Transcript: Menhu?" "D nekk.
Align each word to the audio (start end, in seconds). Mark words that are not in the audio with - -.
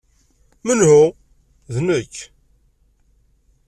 Menhu?" 0.65 1.01
"D 1.73 1.75
nekk. 1.87 2.15